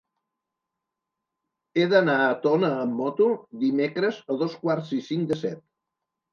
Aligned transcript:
He 1.77 1.83
d'anar 1.91 2.15
a 2.23 2.33
Tona 2.47 2.73
amb 2.87 2.97
moto 3.03 3.29
dimecres 3.67 4.21
a 4.37 4.41
dos 4.43 4.59
quarts 4.67 4.99
i 5.01 5.03
cinc 5.13 5.33
de 5.35 5.43
set. 5.47 5.65